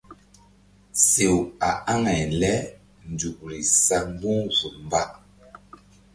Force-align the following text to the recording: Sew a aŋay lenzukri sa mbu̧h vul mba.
Sew 1.07 1.37
a 1.69 1.71
aŋay 1.91 2.23
lenzukri 2.39 3.59
sa 3.83 3.97
mbu̧h 4.09 4.41
vul 4.57 4.75
mba. 4.85 5.01